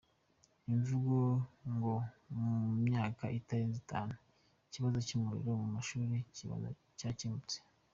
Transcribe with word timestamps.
ivuga 0.75 1.17
ko 1.77 1.91
mu 2.39 2.53
myaka 2.85 3.23
itarenze 3.39 3.77
itanu 3.83 4.13
ikibazo 4.67 4.97
cy’umuriro 5.07 5.51
mu 5.61 5.67
mashuri 5.75 6.17
kizaba 6.35 6.67
cyakemutse 6.99 7.57